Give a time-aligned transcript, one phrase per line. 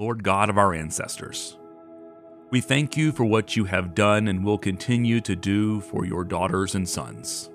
[0.00, 1.58] Lord God of our ancestors.
[2.50, 6.24] We thank you for what you have done and will continue to do for your
[6.24, 7.50] daughters and sons.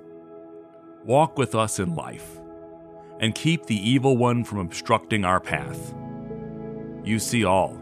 [1.04, 2.40] Walk with us in life
[3.20, 5.96] and keep the evil one from obstructing our path.
[7.04, 7.82] You see all.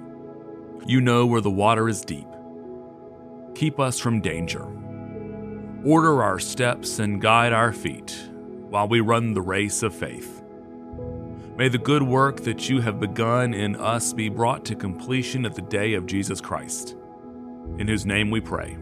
[0.87, 2.27] You know where the water is deep.
[3.55, 4.65] Keep us from danger.
[5.83, 8.17] Order our steps and guide our feet
[8.69, 10.42] while we run the race of faith.
[11.55, 15.53] May the good work that you have begun in us be brought to completion at
[15.53, 16.95] the day of Jesus Christ.
[17.77, 18.75] In whose name we pray.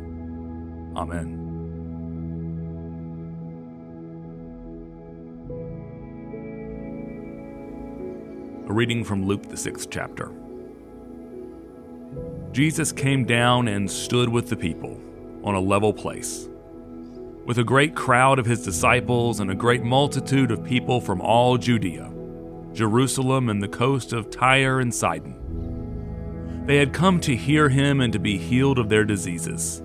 [0.95, 1.37] Amen.
[8.69, 10.31] A reading from Luke, the sixth chapter.
[12.53, 14.97] Jesus came down and stood with the people
[15.43, 16.47] on a level place.
[17.45, 21.57] With a great crowd of his disciples and a great multitude of people from all
[21.57, 22.09] Judea,
[22.73, 26.63] Jerusalem, and the coast of Tyre and Sidon.
[26.65, 29.79] They had come to hear him and to be healed of their diseases.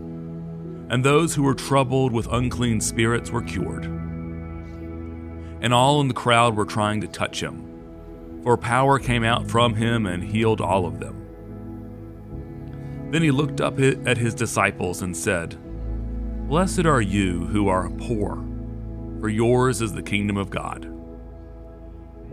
[0.89, 3.85] And those who were troubled with unclean spirits were cured.
[5.61, 9.75] And all in the crowd were trying to touch him, for power came out from
[9.75, 11.23] him and healed all of them.
[13.11, 15.57] Then he looked up at his disciples and said,
[16.49, 18.45] Blessed are you who are poor,
[19.19, 20.96] for yours is the kingdom of God.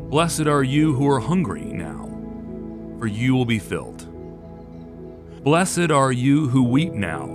[0.09, 2.07] Blessed are you who are hungry now,
[2.99, 4.07] for you will be filled.
[5.43, 7.25] Blessed are you who weep now,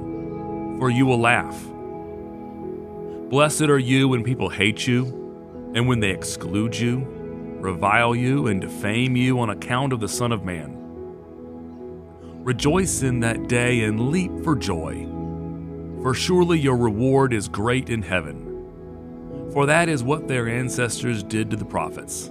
[0.78, 1.60] for you will laugh.
[3.28, 7.06] Blessed are you when people hate you, and when they exclude you,
[7.60, 10.74] revile you, and defame you on account of the Son of Man.
[12.44, 15.04] Rejoice in that day and leap for joy,
[16.00, 19.50] for surely your reward is great in heaven.
[19.52, 22.30] For that is what their ancestors did to the prophets.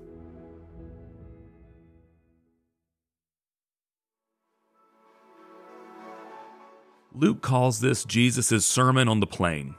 [7.13, 9.75] Luke calls this Jesus' Sermon on the Plain.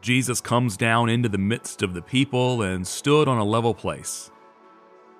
[0.00, 4.30] Jesus comes down into the midst of the people and stood on a level place.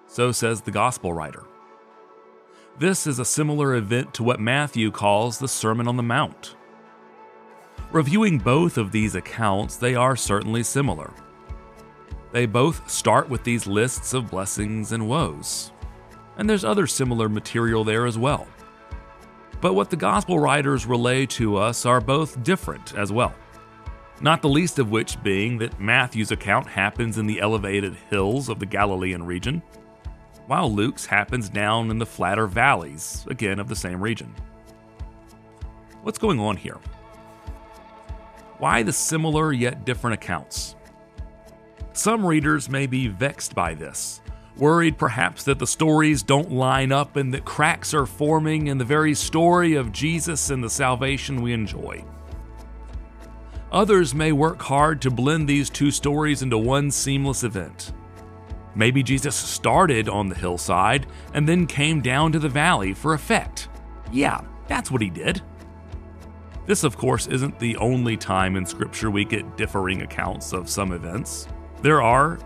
[0.06, 1.44] So says the Gospel writer.
[2.78, 6.56] This is a similar event to what Matthew calls the Sermon on the Mount.
[7.92, 11.12] Reviewing both of these accounts, they are certainly similar.
[12.32, 15.72] They both start with these lists of blessings and woes.
[16.38, 18.46] And there's other similar material there as well.
[19.60, 23.34] But what the gospel writers relay to us are both different as well.
[24.20, 28.58] Not the least of which being that Matthew's account happens in the elevated hills of
[28.58, 29.62] the Galilean region,
[30.46, 34.34] while Luke's happens down in the flatter valleys, again of the same region.
[36.02, 36.78] What's going on here?
[38.58, 40.74] Why the similar yet different accounts?
[41.92, 44.20] Some readers may be vexed by this,
[44.58, 48.84] worried perhaps that the stories don't line up and that cracks are forming in the
[48.84, 52.04] very story of Jesus and the salvation we enjoy.
[53.70, 57.92] Others may work hard to blend these two stories into one seamless event.
[58.74, 63.68] Maybe Jesus started on the hillside and then came down to the valley for effect.
[64.12, 65.42] Yeah, that's what he did.
[66.64, 70.92] This, of course, isn't the only time in Scripture we get differing accounts of some
[70.92, 71.48] events.
[71.82, 72.38] There are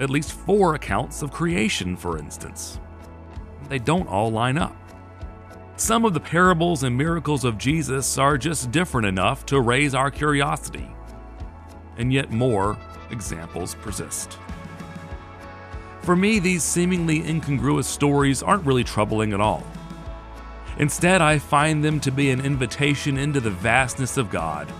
[0.00, 2.80] at least four accounts of creation, for instance.
[3.68, 4.76] They don't all line up.
[5.76, 10.10] Some of the parables and miracles of Jesus are just different enough to raise our
[10.10, 10.90] curiosity.
[11.96, 12.76] And yet more
[13.10, 14.38] examples persist.
[16.02, 19.64] For me, these seemingly incongruous stories aren't really troubling at all.
[20.78, 24.72] Instead, I find them to be an invitation into the vastness of God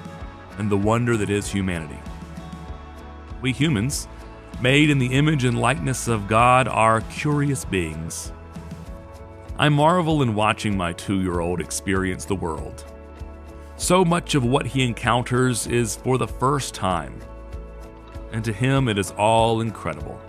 [0.57, 1.99] and the wonder that is humanity.
[3.43, 4.09] We humans,
[4.63, 8.33] made in the image and likeness of God, are curious beings.
[9.59, 12.85] I marvel in watching my two year old experience the world.
[13.77, 17.19] So much of what he encounters is for the first time,
[18.33, 20.21] and to him it is all incredible.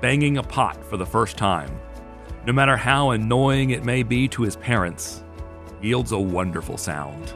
[0.00, 1.70] Banging a pot for the first time,
[2.46, 5.22] no matter how annoying it may be to his parents,
[5.82, 7.34] yields a wonderful sound.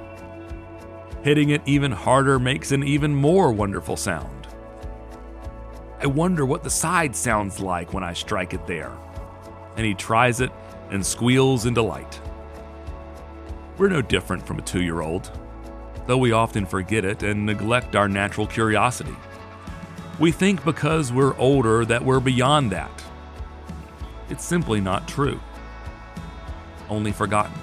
[1.23, 4.40] Hitting it even harder makes an even more wonderful sound.
[6.03, 8.93] I wonder what the side sounds like when I strike it there.
[9.77, 10.51] And he tries it
[10.91, 12.21] and squeals in delight.
[13.77, 15.31] We're no different from a two year old.
[16.07, 19.15] though we often forget it and neglect our natural curiosity.
[20.19, 22.91] We think because we're older that we're beyond that.
[24.29, 25.41] It's simply not true.
[26.89, 27.55] Only forgotten.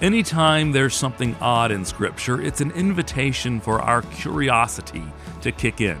[0.00, 5.04] Anytime there's something odd in Scripture, it's an invitation for our curiosity
[5.42, 5.98] to kick in.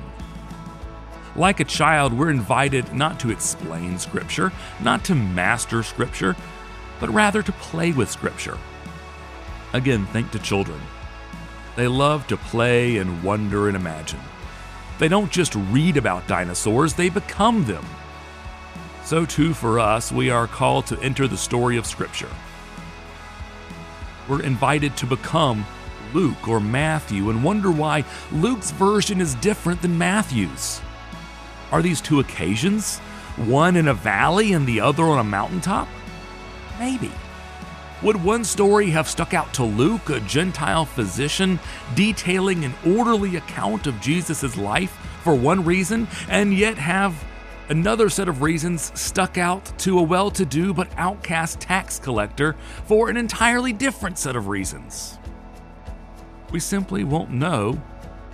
[1.38, 4.52] Like a child, we're invited not to explain Scripture,
[4.82, 6.34] not to master Scripture,
[6.98, 8.58] but rather to play with Scripture.
[9.72, 10.80] Again, think to children.
[11.76, 14.18] They love to play and wonder and imagine.
[14.98, 17.86] They don't just read about dinosaurs, they become them.
[19.04, 22.30] So, too, for us, we are called to enter the story of Scripture.
[24.28, 25.64] We're invited to become
[26.12, 30.80] Luke or Matthew and wonder why Luke's version is different than Matthew's.
[31.70, 32.98] Are these two occasions?
[33.36, 35.88] One in a valley and the other on a mountaintop?
[36.78, 37.10] Maybe.
[38.02, 41.58] Would one story have stuck out to Luke, a Gentile physician,
[41.96, 44.92] detailing an orderly account of Jesus' life
[45.24, 47.24] for one reason, and yet have
[47.68, 52.54] another set of reasons stuck out to a well to do but outcast tax collector
[52.84, 55.18] for an entirely different set of reasons?
[56.50, 57.82] We simply won't know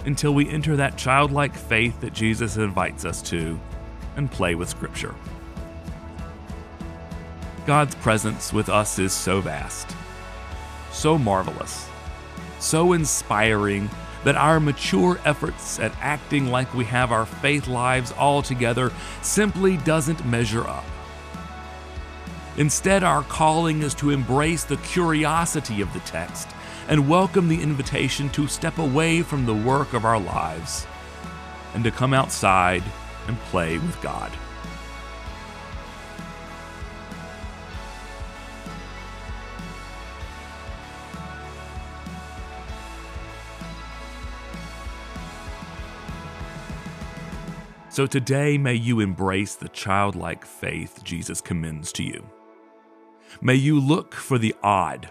[0.04, 3.58] until we enter that childlike faith that Jesus invites us to
[4.16, 5.14] and play with Scripture.
[7.66, 9.94] God's presence with us is so vast,
[10.92, 11.88] so marvelous,
[12.60, 13.88] so inspiring
[14.24, 18.92] that our mature efforts at acting like we have our faith lives all together
[19.22, 20.84] simply doesn't measure up.
[22.56, 26.48] Instead, our calling is to embrace the curiosity of the text
[26.88, 30.86] and welcome the invitation to step away from the work of our lives
[31.74, 32.82] and to come outside
[33.26, 34.30] and play with God.
[47.88, 52.28] So today, may you embrace the childlike faith Jesus commends to you.
[53.40, 55.10] May you look for the odd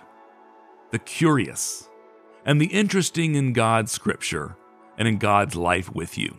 [0.93, 1.89] the curious,
[2.45, 4.55] and the interesting in God's scripture
[4.95, 6.37] and in God's life with you.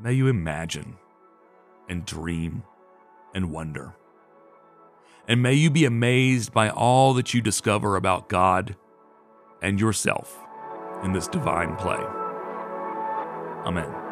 [0.00, 0.96] May you imagine
[1.86, 2.62] and dream
[3.34, 3.94] and wonder.
[5.28, 8.74] And may you be amazed by all that you discover about God
[9.60, 10.38] and yourself
[11.02, 12.02] in this divine play.
[13.66, 14.03] Amen.